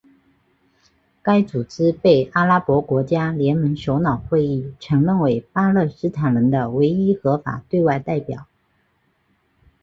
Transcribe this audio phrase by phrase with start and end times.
[1.21, 8.47] 该组织被阿拉伯国家联盟首脑会议承认为巴勒斯坦人的唯一合法对外代表。